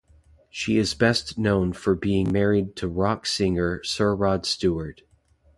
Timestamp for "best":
0.95-1.37